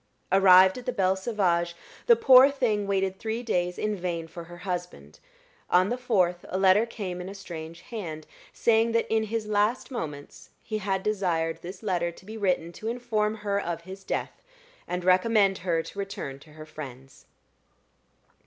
[0.31, 1.75] Arrived at the Belle Sauvage,
[2.07, 5.19] the poor thing waited three days in vain for her husband:
[5.69, 9.91] on the fourth a letter came in a strange hand, saying that in his last
[9.91, 14.41] moments he had desired this letter to be written to inform her of his death,
[14.87, 17.27] and recommend her to return to her friends.